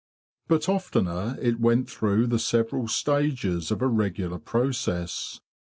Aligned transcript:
But 0.47 0.67
oftener 0.67 1.37
it 1.39 1.59
went 1.59 1.87
through 1.87 2.25
the 2.25 2.39
several 2.39 2.87
stages 2.87 3.69
of 3.69 3.83
a 3.83 3.87
regular 3.87 4.39
process. 4.39 5.41